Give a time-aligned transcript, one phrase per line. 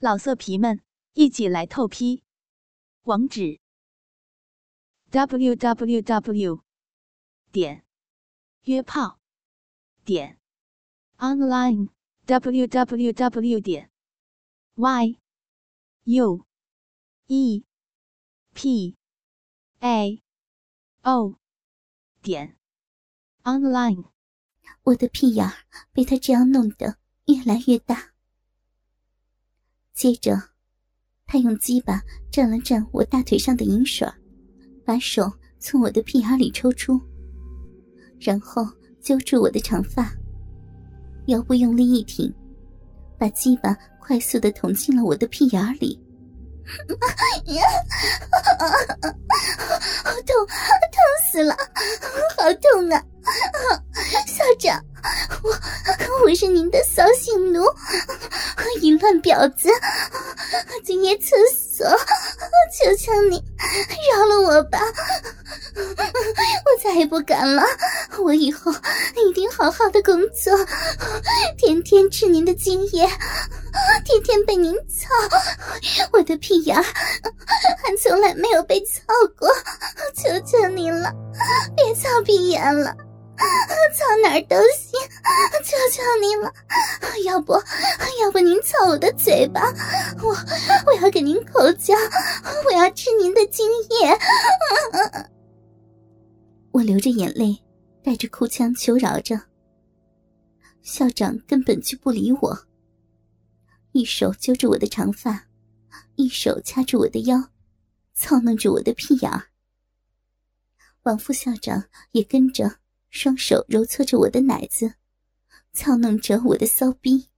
[0.00, 0.80] 老色皮们，
[1.14, 2.22] 一起来透批！
[3.02, 3.58] 网址
[5.10, 6.62] ：w w w
[7.50, 7.84] 点
[8.62, 9.18] 约炮
[10.04, 10.38] 点
[11.16, 11.88] online
[12.26, 13.90] w w w 点
[14.76, 15.18] y
[16.04, 16.46] u
[17.26, 17.64] e
[18.54, 18.96] p
[19.80, 20.22] a
[21.02, 21.40] o
[22.22, 22.56] 点
[23.42, 24.04] online。
[24.84, 25.50] 我的屁眼
[25.92, 28.12] 被他这样弄得越来越大。
[29.98, 30.40] 接着，
[31.26, 34.08] 他用鸡巴蘸了蘸我大腿上的银水，
[34.86, 37.00] 把手从我的屁眼里抽出，
[38.20, 38.64] 然后
[39.02, 40.08] 揪住我的长发，
[41.26, 42.32] 腰部用力一挺，
[43.18, 46.00] 把鸡巴快速的捅进了我的屁眼里。
[50.04, 51.56] 好痛，痛死了，
[52.36, 53.04] 好痛啊！
[54.26, 54.80] 校长，
[55.42, 55.50] 我
[56.24, 57.62] 我是您的扫兴奴，
[59.08, 59.70] 淫乱婊子，
[60.84, 63.42] 今夜厕所，求求你
[64.12, 64.78] 饶了我吧，
[65.74, 67.62] 我再也不敢了，
[68.18, 68.70] 我以后
[69.16, 70.54] 一定好好的工作，
[71.56, 73.08] 天天吃您的精液，
[74.04, 75.08] 天天被您操，
[76.12, 79.00] 我的屁眼还从来没有被操
[79.38, 79.48] 过，
[80.14, 81.10] 求求您了，
[81.74, 82.94] 别操屁眼了。
[83.38, 85.00] 操哪儿都行，
[85.64, 86.52] 求求您了！
[87.24, 87.52] 要不，
[88.20, 89.60] 要不您操我的嘴巴，
[90.22, 90.34] 我
[90.86, 91.94] 我要给您口交，
[92.64, 94.18] 我要吃您的精液。
[96.70, 97.62] 我流着眼泪，
[98.02, 99.40] 带着哭腔求饶着。
[100.82, 102.58] 校长根本就不理我，
[103.92, 105.46] 一手揪着我的长发，
[106.16, 107.50] 一手掐住我的腰，
[108.14, 109.46] 操弄着我的屁眼儿。
[111.02, 112.76] 王副校长也跟着。
[113.10, 114.92] 双手揉搓着我的奶子，
[115.72, 117.28] 操弄着我的骚逼。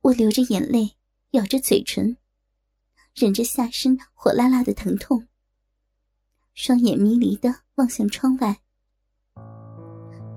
[0.00, 0.96] 我流着眼泪，
[1.32, 2.16] 咬着嘴唇，
[3.14, 5.28] 忍着下身火辣辣的疼痛，
[6.54, 8.60] 双眼迷离的望向窗外。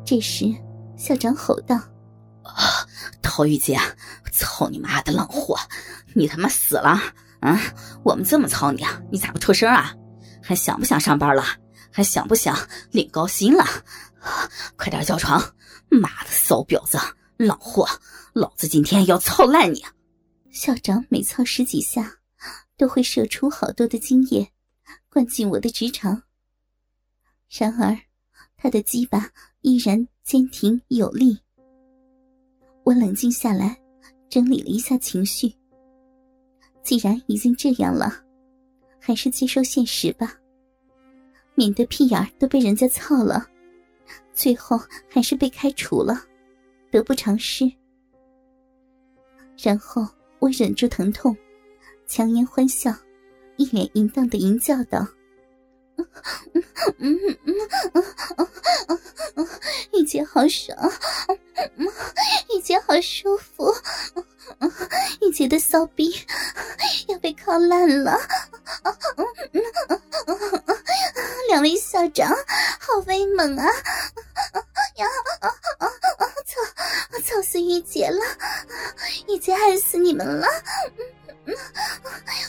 [0.05, 0.53] 这时，
[0.97, 1.75] 校长吼道
[2.43, 2.87] ：“啊，
[3.21, 3.79] 陶玉姐，
[4.31, 5.57] 操你妈的浪货！
[6.13, 6.99] 你他妈死了
[7.39, 7.59] 啊！
[8.03, 9.95] 我们这么操你啊，你咋不出声啊？
[10.43, 11.43] 还想不想上班了？”
[11.95, 12.53] 还想不想
[12.91, 13.63] 领高薪了？
[14.75, 15.41] 快点叫床！
[15.89, 16.97] 妈的骚婊子，
[17.37, 17.87] 老货，
[18.33, 19.83] 老子今天要操烂你！
[20.51, 22.19] 校长每操十几下，
[22.77, 24.49] 都会射出好多的精液，
[25.09, 26.23] 灌进我的直肠。
[27.49, 27.97] 然而，
[28.57, 29.29] 他的鸡巴
[29.61, 31.37] 依然坚挺有力。
[32.83, 33.77] 我冷静下来，
[34.29, 35.53] 整理了一下情绪。
[36.83, 38.23] 既然已经这样了，
[38.99, 40.35] 还是接受现实吧。
[41.55, 43.47] 免得屁眼都被人家操了，
[44.33, 44.79] 最后
[45.09, 46.21] 还是被开除了，
[46.91, 47.71] 得不偿失。
[49.61, 50.07] 然后
[50.39, 51.35] 我忍住疼痛，
[52.07, 52.93] 强颜欢笑，
[53.57, 55.07] 一脸淫荡的淫叫道
[59.93, 60.77] ：“玉姐好爽，
[62.53, 63.73] 玉姐好舒服，
[65.21, 66.13] 玉姐的骚逼
[67.07, 68.19] 要被烤烂了。”
[71.49, 72.29] 两位校长，
[72.79, 73.65] 好威猛啊！
[74.95, 75.07] 呀，
[76.45, 76.61] 操，
[77.23, 78.19] 操死玉洁了！
[79.27, 80.47] 玉洁害死你们了！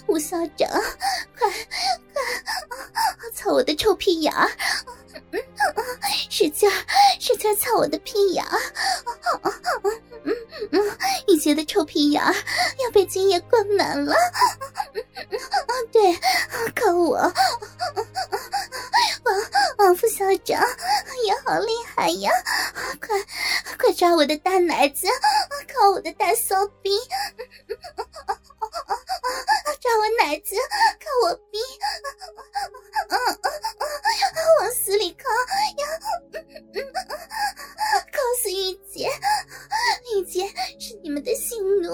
[0.06, 0.68] 吴校长，
[1.38, 1.60] 快快
[3.34, 4.50] 操我的臭屁眼儿！
[6.30, 6.74] 使劲儿，
[7.20, 8.58] 使劲儿操我的屁眼儿！
[11.28, 12.32] 玉洁的臭屁眼儿
[12.84, 14.14] 要被精液灌满了！
[15.92, 16.18] 对，
[16.74, 17.32] 靠我！
[19.78, 20.60] 王副校长
[21.26, 22.30] 也好厉害呀！
[23.00, 23.08] 快
[23.78, 25.06] 快抓我的大奶子，
[25.72, 26.90] 靠我的大骚逼！
[29.80, 30.56] 抓我奶子，
[31.00, 31.58] 靠我逼！
[34.60, 35.28] 往死里靠
[35.82, 35.84] 呀！
[38.12, 39.10] 靠死玉洁！
[40.14, 40.48] 玉洁
[40.80, 41.92] 是你们的性奴，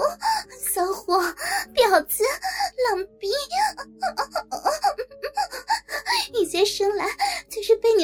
[0.73, 1.21] 骚货，
[1.73, 2.23] 婊子，
[2.89, 3.29] 浪逼！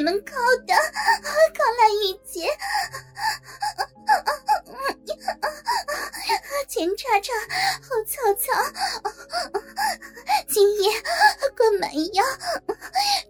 [0.10, 0.34] 们靠
[0.66, 0.74] 的，
[1.54, 2.50] 高来一截！
[6.68, 7.32] 前叉叉，
[7.84, 8.48] 后草草，
[10.48, 10.92] 今夜
[11.56, 12.24] 过满腰，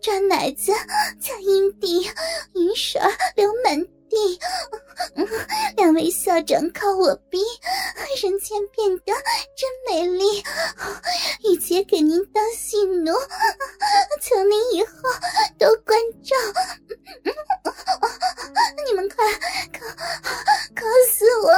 [0.02, 0.72] 抓奶子，
[1.20, 2.10] 擦阴蒂，
[2.54, 3.02] 银水
[3.36, 4.40] 流满地。
[5.78, 7.40] 两位校长靠我逼，
[8.22, 9.14] 人间变得
[9.56, 10.44] 真美丽。
[11.44, 13.14] 玉洁给您当性奴，
[14.22, 14.92] 求您以后
[15.58, 16.36] 多关照。
[18.86, 19.26] 你们快
[19.72, 19.86] 靠
[20.76, 21.54] 靠死我！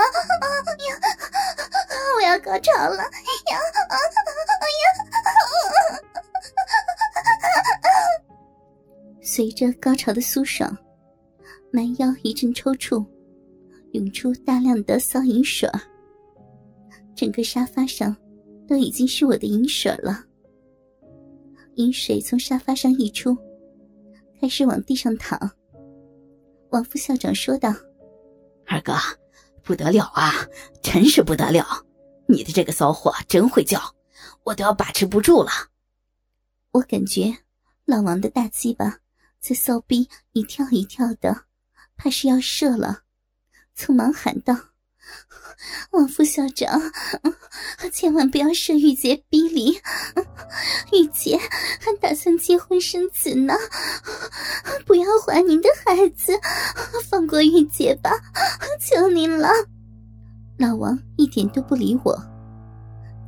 [2.18, 3.58] 我要高潮了呀！
[3.90, 4.84] 啊呀！
[9.24, 10.78] 随着高潮的舒爽，
[11.72, 13.06] 蛮腰一阵抽搐，
[13.94, 15.70] 涌出大量的骚淫水
[17.16, 18.16] 整个沙发上
[18.68, 20.26] 都已经是我的淫水了。
[21.76, 23.38] 淫水从沙发上溢出，
[24.40, 25.40] 开始往地上淌。
[26.72, 27.74] 王副校长说道
[28.68, 28.94] ：“二哥，
[29.64, 30.34] 不得了啊，
[30.82, 31.66] 真是不得了！
[32.28, 33.80] 你的这个骚货真会叫，
[34.44, 35.50] 我都要把持不住了。”
[36.72, 37.34] 我感觉
[37.86, 39.00] 老王的大鸡巴
[39.40, 41.46] 在骚逼一跳一跳的，
[42.04, 43.02] 怕是要射了，
[43.78, 44.58] 匆忙喊道。
[45.92, 46.82] 王副校长，
[47.94, 49.80] 千万不要射玉洁逼里，
[50.92, 53.54] 玉洁还打算结婚生子呢，
[54.88, 56.34] 不要怀您的孩子，
[57.08, 58.10] 放过玉洁吧，
[58.80, 59.48] 求您了。
[60.58, 62.16] 老王一点都不理我，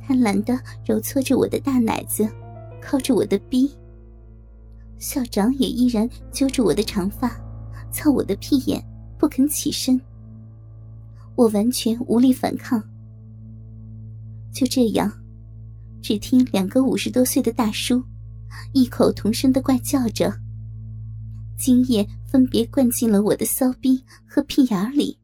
[0.04, 2.28] 贪婪的揉搓着我的大奶子，
[2.82, 3.72] 靠着我的逼。
[4.98, 7.28] 校长也依然揪着我的长发，
[7.94, 8.84] 操我的屁眼，
[9.16, 9.98] 不肯起身。
[11.36, 12.82] 我完全无力反抗，
[14.52, 15.10] 就这样，
[16.02, 18.02] 只听两个五十多岁的大叔
[18.72, 20.32] 异口同声的怪叫着，
[21.56, 25.16] 精液分别灌进了我的骚逼和屁眼里。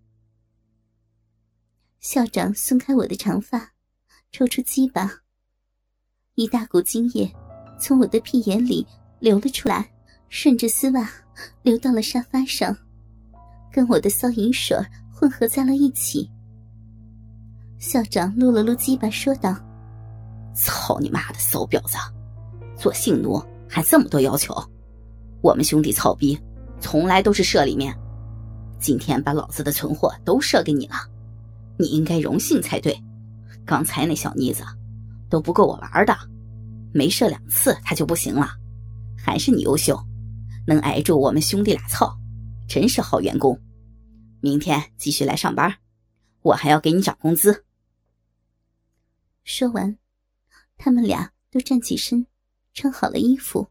[1.98, 3.72] 校长松开我的长发，
[4.30, 5.10] 抽出鸡巴，
[6.36, 7.30] 一大股精液
[7.80, 8.86] 从我的屁眼里
[9.18, 9.92] 流了出来，
[10.30, 11.10] 顺着丝袜
[11.62, 12.74] 流到了沙发上，
[13.72, 14.78] 跟我的骚淫水
[15.12, 16.30] 混合在了一起。
[17.78, 19.56] 校长撸了撸鸡巴，说道
[20.54, 21.96] ：“操你妈的骚婊子，
[22.76, 24.54] 做性奴还这么多要求！
[25.42, 26.38] 我们兄弟操逼，
[26.80, 27.92] 从来都是射里面，
[28.78, 30.94] 今天把老子的存货都射给你了，
[31.76, 32.96] 你应该荣幸才对。
[33.66, 34.62] 刚才那小妮子
[35.28, 36.16] 都不够我玩的，
[36.92, 38.50] 没射两次她就不行了，
[39.18, 40.00] 还是你优秀，
[40.70, 42.16] 能挨住我们兄弟俩操，
[42.68, 43.60] 真是好员工。”
[44.40, 45.78] 明天继续来上班，
[46.42, 47.64] 我还要给你涨工资。
[49.42, 49.98] 说完，
[50.78, 52.24] 他们俩都站起身，
[52.72, 53.66] 穿好了衣服。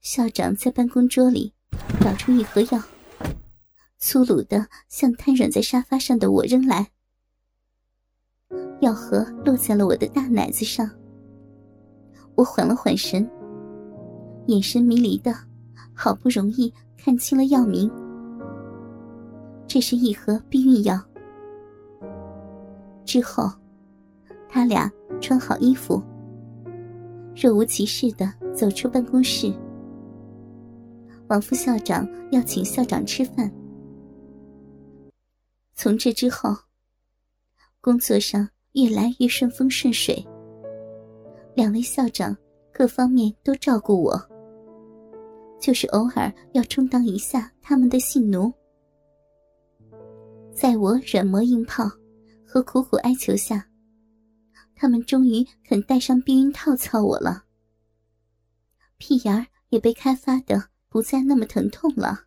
[0.00, 1.52] 校长在办公桌里
[2.00, 2.80] 找出一盒药，
[3.98, 6.92] 粗鲁的向瘫软在沙发上的我扔来。
[8.80, 10.88] 药盒落在了我的大奶子上，
[12.36, 13.28] 我缓了缓神，
[14.46, 15.34] 眼神迷离的，
[15.96, 17.90] 好不容易看清了药名。
[19.66, 21.02] 这是一盒避孕药。
[23.04, 23.50] 之后，
[24.48, 26.02] 他俩穿好衣服，
[27.34, 29.52] 若无其事的走出办公室。
[31.28, 33.50] 王副校长要请校长吃饭。
[35.74, 36.54] 从这之后，
[37.80, 40.24] 工作上越来越顺风顺水。
[41.54, 42.36] 两位校长
[42.72, 44.20] 各方面都照顾我，
[45.66, 48.52] 就是偶尔要充当一下他们的性奴。
[50.54, 51.90] 在我软磨硬泡
[52.46, 53.66] 和苦苦哀求下，
[54.76, 57.42] 他们终于肯戴上避孕套操我了。
[58.98, 62.26] 屁眼儿也被开发的不再那么疼痛了。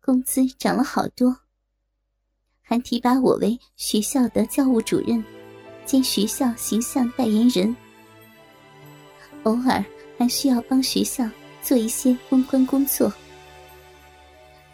[0.00, 1.42] 工资涨了好多，
[2.60, 5.24] 还提拔我为学校的教务主任
[5.86, 7.76] 兼学校形象代言人。
[9.44, 9.84] 偶尔
[10.18, 11.30] 还需要帮学校
[11.64, 13.12] 做一些公关工作。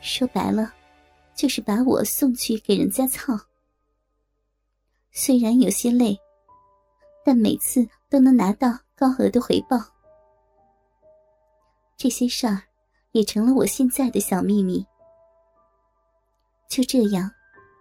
[0.03, 0.75] 说白了。
[1.33, 3.33] 就是把我送去给人家操，
[5.11, 6.15] 虽然有些累，
[7.25, 9.79] 但每次都能拿到高额的回报。
[11.97, 12.61] 这些事儿
[13.13, 14.85] 也成了我现在的小秘密。
[16.69, 17.31] 就这样，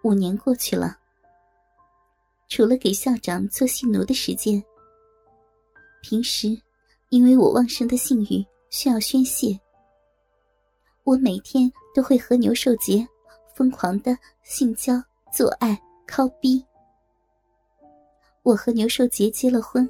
[0.04, 0.98] 五年过去了。
[2.48, 4.64] 除了给校长做性奴的时间，
[6.00, 6.58] 平时
[7.10, 9.58] 因为我旺盛的性欲需要宣泄，
[11.04, 13.06] 我每天都会和牛寿杰。
[13.52, 14.94] 疯狂的性交、
[15.30, 16.64] 做爱、靠逼。
[18.42, 19.86] 我和牛寿杰结了婚，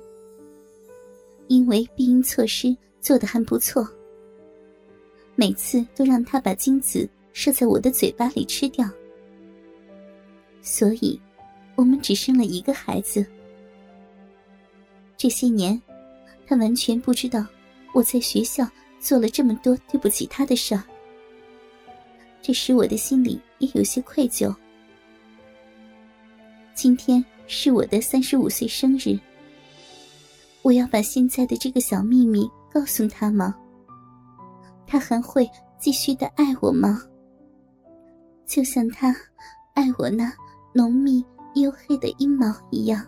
[1.47, 3.89] 因为避孕措施做的还不错，
[5.37, 8.89] 每次都让他把精子射在我的嘴巴里吃掉，
[10.63, 11.21] 所以
[11.77, 13.25] 我们只生了一个孩子。
[15.17, 15.81] 这些年，
[16.45, 17.47] 他完全不知道
[17.93, 18.69] 我在学校
[18.99, 20.83] 做了这么多对不起他的事儿。
[22.43, 24.55] 这使我的心里也有些愧疚。
[26.75, 29.19] 今天是我的三十五岁生日，
[30.63, 33.55] 我要把现在的这个小秘密告诉他吗？
[34.87, 37.03] 他还会继续的爱我吗？
[38.47, 39.15] 就像他
[39.75, 40.33] 爱我那
[40.73, 43.07] 浓密黝黑的阴毛一样。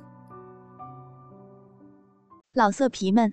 [2.53, 3.33] 老色皮们，